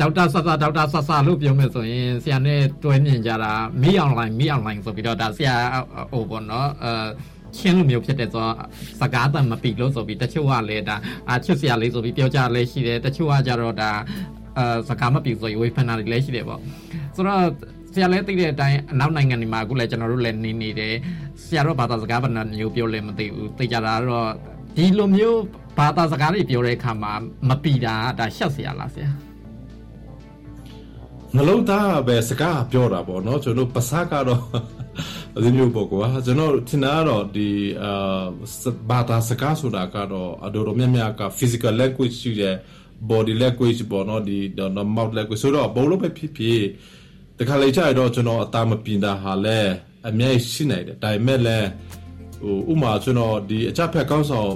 [0.00, 3.52] ဒေါက်တာဆဆဒေါက်တာဆဆလို့ပြောမယ်ဆိုရင်ဆရာနဲ့တွဲမြင်ကြတာ
[3.82, 5.54] မိအွန်လိုင်းမိအွန်လိုင်းဆိုပြီးတော့ဒါဆရာ
[6.12, 6.92] ဟိုပေါ့နော်အဲ
[7.56, 8.46] ချင်းလိုမျိုးဖြစ်တဲ့ဆို
[9.00, 10.96] စကားတန်မပြီလို့ဆိုပြီးတချို့ကလည်းဒါ
[11.30, 13.90] အချစ်စရာလေးဆိုပြီးပြောကြလဲရှိတယ်တချို့ကကြတော့ဒါ
[14.58, 16.60] အဲစကားမပြီဆိုရင်ဝေဖန်တာတွေလည်းရှိတယ်ပေါ့
[17.16, 17.42] ဆိုတော့
[17.94, 20.94] ဆရာလည်းသိတဲ့အတိုင်းအနောက်နိုင်ငံတွေမှာအခုလည်းကျွန်တော်တို့လည်းနေနေတယ်
[21.44, 24.28] ဆရာတို့ဘာသာစကားဘယ်နှမျိုးပြောလဲမသိဘူးသိကြတာတော့
[24.76, 25.40] ဒီလိုမျိုး
[25.78, 27.12] ဘာသာစကားတွေပြောတဲ့အခါမှာ
[27.48, 29.27] မပီတာဒါရှက်စရာလားဆရာ
[31.36, 34.42] နှလုံးသားပဲစကားပြောတာပေါ့နော်ကျွန်တော်ပါစာကတော့
[35.42, 37.48] ဒီမျိုးပေါ့ကွာကျွန်တော်ထင်တာတော့ဒီ
[37.82, 38.24] အာ
[38.90, 42.54] ဘာသာစကားဆိုတာကတော့အတော်များများက physical language ရှိတဲ့
[43.10, 44.38] body language ပေါ့နော်ဒီ
[44.96, 46.62] mouth language ဆိုတော့ဘုံလို့ပဲဖြစ်ဖြစ်
[47.38, 49.58] တခါလေကြာတော့ကျွန်တော်အသားမပြင်းတာဟာလဲ
[50.08, 51.68] အများကြီးရှိနေတယ်ဒါပေမဲ့လည်း
[52.42, 54.50] ဟိုဥမာကျွန်တော်ဒီအချက်ဖက်ကောင်းဆောင်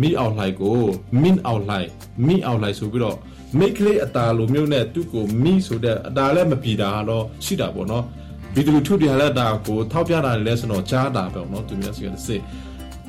[0.00, 0.78] မိအောင်လိုက်ကို
[1.22, 1.88] min အောင်လိုက်
[2.26, 3.18] မိအောင်လိုက်ဆိုပြီးတော့
[3.59, 8.03] မိတ်ကလေးအตาလိုမျိုးနဲ့သူ့ကိုမိဆိုတဲ့အตาလည်းမပြေတာတော့ရှိတာပေါ့နော်
[8.55, 12.41] ဗီဒီယိုထုတရားလက်တာကိုထောက်ပြတာလည်းကျွန်တော်ကြားတာပေါ့နော်သူမျိုးစီကစစ်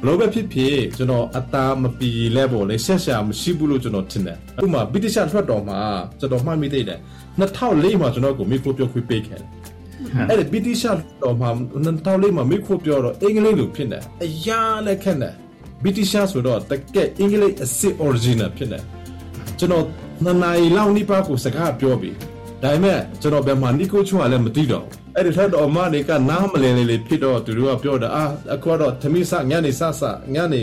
[0.00, 5.78] ဘလို့ပဲဖြစ်ဖြစ်ကျွန်တော်အตาမပြေလဲပေါ့လေဆက်ရှာမရှိဘူးလို့ကျွန်တော်ထင်တယ်ဥမာဗီဒီရှာထွက်တော်မှာ
[6.20, 6.98] ကျွန်တော်မှတ်မိသေးတယ်
[7.40, 9.48] 2004မှာကျွန်တော်ကိုမီခရိုပြောခွေးပေးခဲ့တယ်
[10.30, 10.90] အဲ့ဒီဗီဒီရှာ
[11.22, 11.50] တော်မှာ
[11.94, 15.34] 2004မှာမီခရိုပြောတော့အင်္ဂလိပ်လိုဖြစ်တယ်အရာလည်းခက်တယ်
[15.84, 18.82] ဗီဒီရှာဆိုတော့တကယ်အင်္ဂလိပ်အစစ် original ဖြစ်တယ်
[19.58, 19.84] ကျွန်တော်
[20.23, 22.15] နှစ်နာရီလောက်နိပါကိုစကားပြောပြီး
[22.63, 30.01] ဒါပေမဲ့ကျွန်တော်ဘယ်မှာနီကိုချွာလည်းမသိတော့အဲ့ဒီထက်တော့မတွေကနားမလည်လေဖြစ်တော့သူတို့ကပြောတာအာအခုတော့သမီးစညနေစစ
[30.35, 30.61] ညနေ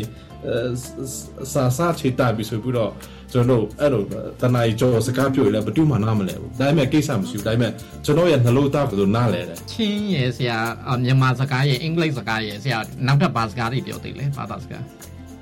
[1.53, 2.91] စာစာချေတာပြီးဆိုပြီးတော့
[3.33, 4.03] ကျွန်တော်အဲ့လို
[4.41, 7.73] တနားကြီးကြောစကားပြောရင်လည်းဘယ်သူမှနားမလဲဘူးဒါပေမဲ့ကိစ္စမရှိဘူးဒါပေမဲ့
[8.05, 10.59] ကျွန်တော်ရဲ့နှလုံးသားကဆိုနားလဲတယ်ချင်းရဲ့ဆရာ
[11.05, 14.83] မြန်မာစကားရဲ့အင်္ဂလိပ်စကားရဲ့ဆရာနောက်ထပ်ဘာစကားတွေပြောသေးလဲဘာသာစကား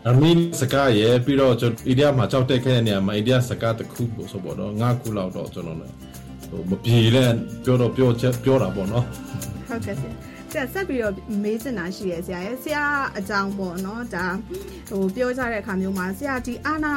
[0.06, 5.94] အမင်းစကားရဲ့ပြီးတော့ကျွန်တော်အိန္ဒိယမှာကြောက်တက်ခဲ့တဲ့နေရာမှာအိန္ဒိယစကားတစ်ခုပို့ဆိုပေါ့တော့ငါးခုလောက်တော့ကျွန်တော်လည်း
[6.48, 7.24] ဟိုမပြေလဲ
[7.64, 9.04] ပြောတော့ပြောချက်ပြောတာပေါ့နော်
[9.68, 10.02] ဟုတ်ကဲ့ဆ
[10.58, 12.84] ရာဆက်ပြီးတော့မေးချင်တာရှိရဲဆရာရဲ့ဆရာ
[13.18, 14.26] အကြောင်းပေါ့နော်ဒါ
[14.90, 16.94] ဟိုပြောကြတဲ့အခါမျိုးမှာဆရာဒီအာနာ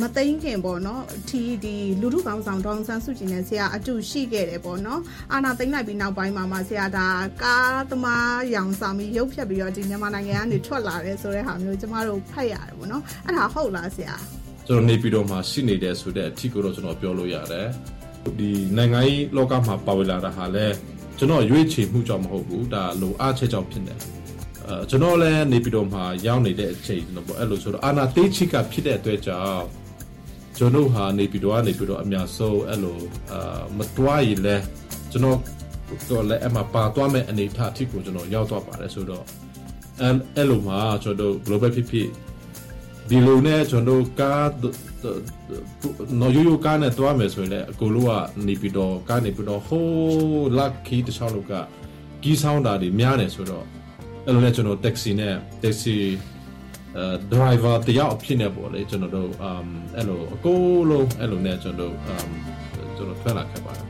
[0.00, 5.00] မသိန်းခင်ပေါ့နော်ဒီဒီလူထုကောင်းဆောင်ဒေါန်ဆန်းစုကြည်နဲ့ဆရာအတူရှိခဲ့တယ်ပေါ့နော်
[5.32, 7.06] အာနာသိန်းလိုက်ပြီးနောက်ပိုင်းမှာမှဆရာဒါ
[7.42, 14.14] ကားသမားရောင်ဆောင်ပြီးရုပ်ဖြတ်ပြီးတော့ဒီမြန်မာနိုင်ငံကနေထွက်လာတယ်ဆိုတဲ့ဟာမျိုးကျမတို့ဖတ်ရတယ်ပေါ့နော်အဲ့ဒါဟုတ်လားဆရာ
[14.66, 17.66] ကျွန်တော်နေပြည်တော်မှာရှိနေတယ်ဆိုတဲ့အထီးကိုတော့ကျွန်တော်ပြောလို့ရတယ်
[18.38, 20.66] ဒီနိုင်ငံရေးလောကမှာပါဝင်လာတာဟာလဲ
[21.18, 23.94] ကျွန်တော်ရွေးချယ်မှုကြောင့်မဟုတ်ဘူးဒါလိုအားချက်ကြောင့်ဖြစ်နေ
[24.68, 29.83] အဲကျွန်တော်လည်းနေပြည်တော်မှာရောက်နေတဲ့အချိန်ကျွန်တော်ပေါ့အဲ့လိုဆိုတော့အာနာတေးချိကဖြစ်တဲ့အတွက်ကြောင့်
[30.58, 32.98] ကျွန်တော်ဟာနေပြည်တော်ကနေပြီးတော့အများဆုံးအဲ့လို
[33.32, 34.56] အာမတွားရည်လဲ
[35.12, 35.38] ကျွန်တော်
[36.10, 39.24] တော့လည်းအမှပါသွားမဲ့အနေအထားအထိကိုကျွန်တော်ရောက်သွားပါတယ်ဆိုတော့
[40.00, 42.08] အဲအဲ့လိုမှာကျွန်တော် global ဖြစ်ဖြစ်
[43.10, 44.50] ဒီလိုနဲ့ကျွန်တော်ကား
[46.20, 48.10] နော်ရိုးရိုးကားနဲ့တွားမယ်ဆိုရင်လည်းအကိုလိုက
[48.46, 51.52] နေပြီးတော့ကားနေပြီးတော့ဟိုးလက်ခီတစ်ချောင်းလောက်က
[52.22, 53.64] ကီးဆောင်တာတွေများတယ်ဆိုတော့
[54.26, 55.94] အဲ့လိုနဲ့ကျွန်တော် taxi နဲ့ taxi
[56.98, 62.30] အဲ driver တယောက်ဖြစ်နေပေါ့လေကျွန်တော်တို့ um အဲ့လိုအကိုလုံးအဲ့လိုနဲ့ကျွန်တော်တို့ um
[62.96, 63.86] ကျွန်တော်ထွက်လာခဲ့ပါတယ်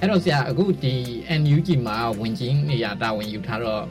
[0.00, 0.94] အဲ့တော့ဆရာအခုဒီ
[1.40, 3.82] NUG မှာဝင်ချင်းနေရတာဝင်ယူထားတော့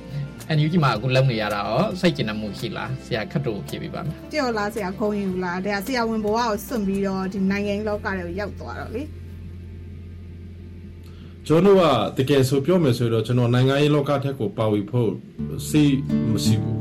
[0.57, 9.03] NUG မှာအခုလုံနေရတာရောစိတ်ကျဉ်မှုရှိလားဆရာခက်တို့ဖြစ်ပြီးပါမလားကြော်လားဆရာခုံယူလားဒါဆရာဝင်ဘဝကိုစွန့်ပြီးတော့ဒီနိုင်ငံလောကတွေကိုရောက်သွားတော့လေ
[11.47, 11.83] ကျွန်တော်က
[12.17, 15.11] တကယ်ဆိုပြောမယ်ဆိုတော့ကျွန်တော်နိုင်ငံရေးလောကထက်ကိုပါဝီဖို့
[15.69, 15.95] စိတ်
[16.31, 16.80] မရှိဘူးပေ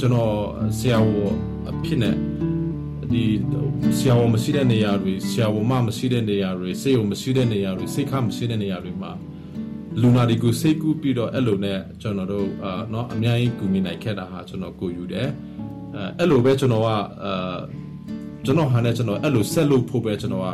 [0.00, 0.34] ျွန်တော်
[0.78, 1.34] ဆရာဝန်
[1.70, 2.14] အဖြစ်နဲ့
[3.12, 3.24] ဒီ
[3.98, 9.12] ဆရာဝန်မရှိတဲ့နေရာတွေဆရာဝန်မမရှိတဲ့နေရာတွေစိတ်ုံမရှိတဲ့နေရာတွေစိတ်ခမရှိတဲ့နေရာတွေမှာ
[10.00, 15.28] လူနာတွေကိုစိတ်ကူးပြီးတော့အဲ့လိုနဲ့ကျွန်တော်တို့အာเนาะအများကြီးကူမိနိုင်ခဲ့တာဟာကျွန်တော်ကိုယူတယ်
[15.94, 16.88] အဲအဲ့လိုပဲကျွန်တော်က
[17.24, 17.58] အာ
[18.44, 20.46] ကျွန်တော်ဟာနဲ့ကျွန်တော်အဲ့လိုဆက်လုပ်ဖို့ပဲကျွန်တော်က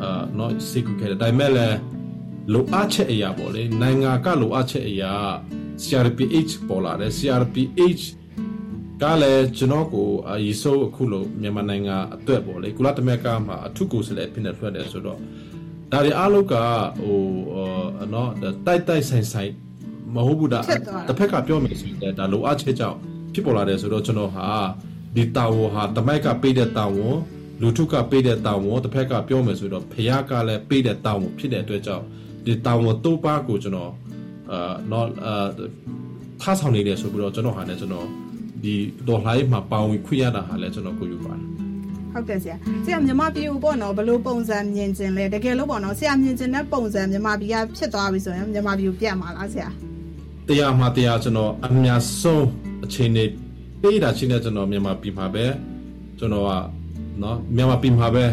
[0.00, 1.76] အာเนาะစိတ်ကူးခဲ့တယ်ဒါပေမဲ့လည်း
[2.52, 5.12] လိုအပ်ချက်အရာပေါ့လေနိုင်ငံကလိုအပ်ချက်အရာ
[5.84, 8.02] CRPH ပေါ်လာတယ် CRPH
[9.01, 15.17] ကလည်းကျွန်တော်ကိုအရေးဆိုးအခုလို့မြန်မာနိုင်ငံအတွက်ပေါ့လေကုလသမဂ္ဂမှာအထုကိုယ်စားလှယ်ဖြစ်နေထွက်တယ်ဆိုတော့
[15.91, 16.55] ဒါတွေအားလုံးက
[17.01, 17.19] ဟို
[18.13, 19.51] နော်တိုက်တိုက်ဆိုင်ဆိုင်
[20.15, 20.59] မဟုတ်ဘူးဒါ
[21.07, 22.97] တစ်ဖက်ကပြောမယ်ဆိုရင်ဒါလိုအပ်ချက်ကြောင့်
[23.33, 24.47] ဖြစ်ပေါ်လာတယ်ဆိုတော့ကျွန်တော်ဟာ
[25.15, 27.15] ဒီတာဝဟာတမိုက်ကပေးတဲ့တာဝန်
[27.61, 32.05] လူထုကပေးတဲ့တာဝန်တစ်ဖက်ကပြောမယ်ဆိုတော့ဖះကလည်းပေးတဲ့တာဝန်ဖြစ်တဲ့အတွက်ကြောင့်
[32.45, 33.91] ဒီတာဝန်တော့ပါကိုကျွန်တော်
[34.51, 35.47] အာနော်အာ
[36.41, 38.07] ထားဆောင်နေတယ်ဆိုပြီးတော့ကျွန်တော်ဟာလည်းကျွန်တော်
[38.65, 38.75] ဒီ
[39.07, 41.43] တော်လှိုင်းမှာပါဝင်ခွင့်ရတာဟာလည်းကျွန်တော်ကိုယူပါတယ်
[42.13, 49.69] ဟုတ်ကဲ့ဆရာဆရာမြန်မာပြည်ကိုပေါ့နော်ဘလို့ပုံစံမြင်ကျင်လဲတကယ်လို့ပေါ့နော်ဆရာမြင်ကျင်တဲ့ပုံစံမြန်မာပြည်ကဖြစ်သွားပြီဆိုရင်မြန်မာပြည်ကိုပြန်มาလားဆရာ
[50.47, 52.47] တရားမှာတရားကျွန်တော်အများဆုံး
[52.85, 53.23] အချိန်နေ
[53.81, 55.45] ပေးတာချင်းတဲ့ကျွန်တော်မြန်မာပြည်မှာပဲ
[56.19, 56.51] ကျွန်တော်က
[57.21, 58.25] နော်မြန်မာပြည်မှာပဲ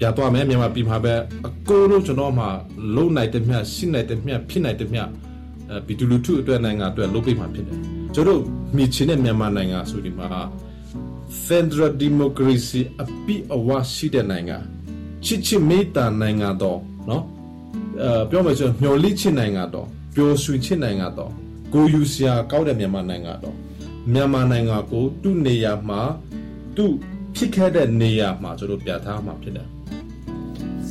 [0.00, 1.14] ပြသွားမယ်မြန်မာပြည်မှာပဲ
[1.46, 2.48] အကိုတို့ကျွန်တော်မှာ
[2.96, 5.08] လုံနိုင်တဲ့မြတ်ရှိနိုင်တဲ့မြတ်ဖြစ်နိုင်တဲ့မြတ်
[5.70, 8.40] အဲဘီတူလူထုအတွက်နိုင်ငံအတွက်လုပ်ပေးမှာဖြစ်တယ် ကျွန်တော်
[8.76, 10.28] မြချင်းတဲ့မြန်မာနိုင်ငံဆိုဒီမှာ
[11.46, 14.56] Federal Democracy အပိအဝရှိတဲ့နိုင်ငံ
[15.24, 16.78] ချစ်ချစ်မေတ္တာနိုင်ငံတော့
[17.10, 17.24] နော်
[18.02, 21.32] အဲပြောမယ်ဆိုမျော်လင့်ချင်နိုင်ငံတော့ပျော်ရွှင်ချင်နိုင်ငံတော့
[21.74, 23.56] ကိုယူစရာကောက်တဲ့မြန်မာနိုင်ငံတော့
[24.12, 26.00] မြန်မာနိုင်ငံကိုသူ့နေရာမှာ
[26.76, 26.92] သူ့
[27.36, 29.68] ဖြစ်ခဲ့တဲ့နေရာမှာကျွန်တော်ပြထားမှာဖြစ်တယ်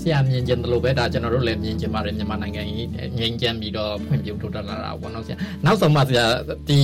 [0.03, 6.25] ဆရာမြင်ကျင်တယ်လို့ပဲဒါကျွန်တော်တို့လည်းမြင်ကျင်ပါတယ်မြန်မာနိုင်ငံကြီးငြိမ်းချမ်းပြီးတော့ဖွံ့ဖြိုးတိုးတက်လာတာပေါ့နော်ဆရာနောက်ဆုံးမှဆရာ
[6.67, 6.79] ဒီ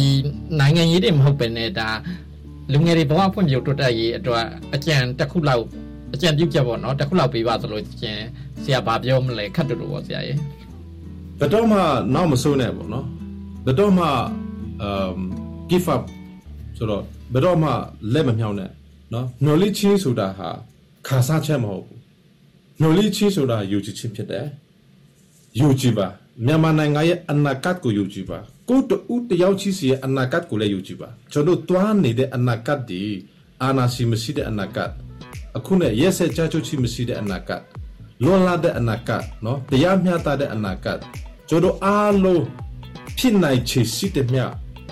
[0.60, 1.90] နိုင်ငံရေးတွေမဟုတ်ပဲနဲ့ဒါ
[2.74, 5.64] လူငယ်တွေဘဝဖွံ့ဖြိုးတိုးတက်ရေးအတွက်အကြံတစ်ခုလောက်
[6.14, 8.24] အကြံပြုချက်ပေါ့နော်တစ်ခုလောက်ပေးပါဆိုလို့ချင်း
[8.64, 10.34] ဆရာဘာပြောမလဲခတ်တူလို့ပေါ့ဆရာရေ
[11.40, 11.78] ဘယ်တော့မှ
[12.14, 13.06] နောက်မစိုးနဲ့ပေါ့နော်
[13.66, 14.06] ဘယ်တော့မှ
[14.88, 15.18] um
[15.70, 16.04] give up
[16.78, 17.04] ဆိုတော့
[17.34, 17.70] ဘယ်တော့မှ
[18.14, 18.70] လက်မမြောက်နဲ့
[19.14, 20.50] နော်နှော်လိချင်းဆိုတာဟာ
[21.08, 22.00] ခါစားချက်မဟုတ်ဘူး
[22.82, 24.46] နှော်လိချင်းဆိုတာယူကြည်ခြင်းဖြစ်တယ်
[25.60, 26.08] ယူကြည်ပါ
[26.46, 28.38] မြန်မာနိုင်ငံရဲ့အနာဂတ်ကိုယူကြည်ပါ
[28.70, 33.02] ကိုတူတယောက်ချင်းစီရဲ့အနာဂတ်ကိုလည်းယူကြည်ပါကျွန်တော်တွားနေတဲ့အနာဂတ်ဒီ
[33.62, 34.92] အာနာစီမရှိတဲ့အနာဂတ်
[35.58, 37.62] အခုနဲ့ရက်ဆက်ကြချုပ်ချမရှိတဲ့အနာဂတ်
[38.24, 41.00] လွန်လာတဲ့အနာဂတ်နော်တရားမျှတတဲ့အနာဂတ်
[41.50, 42.44] ကျွန်တော်အားလုံး
[43.18, 44.40] ဖြစ်နိုင်ချေရှိတဲ့မြ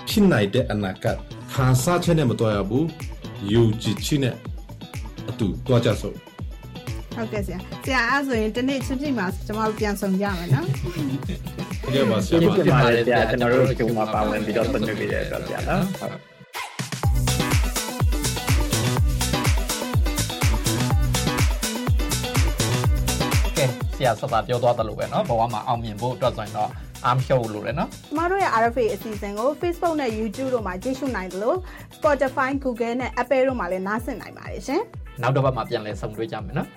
[0.08, 1.16] ဖြစ်နိုင်တဲ့အနာဂတ်
[1.52, 2.86] ခါစားချက်နဲ့မတော်ရဘူး
[3.52, 4.34] ယုံကြည်ခြင်းနဲ့
[5.28, 6.27] အတူတွားကြစို့
[7.17, 10.67] ဟုတ်ကဲ့ဆရာဆရာအဲ့ဆိုရင်ဒီနေ့ချင်းချင်းမှာကျွန်တော်တို့ပြန်ဆောင်ကြမယ်နော်
[11.83, 16.13] ဟုတ်ကဲ့ပါဆရာပါပြန်ပါတယ်ဆရာကျွန်တော်တို့ဂျုံမှာပါဝင်ပြီးတော့ဆွေးနွေးပေးတဲ့အတွက်ဆရာနော်ဟုတ်
[23.57, 23.65] ကဲ
[23.97, 26.69] ဆရာစတာပြောသွားတယ်လို့ပဲเนาะဘဝမှာအောင်မြင်ဖို့အတွက်ဆိုရင်တော့
[27.05, 31.57] အားဖြုတ်လို့ရနော်ကျမတို့ရဲ့ RFA အစီအစဉ်ကို Facebook နဲ့ YouTube တို့မှာကြည့်ရှုနိုင်တယ်လို့
[31.95, 34.81] Spotify Google နဲ့ Apple တို့မှာလည်းနားဆင်နိုင်ပါတယ်ရှင်
[35.21, 36.67] နောက်တစ်ပတ်မှာပြန်လည်ဆုံတွေ့ကြမယ်နော်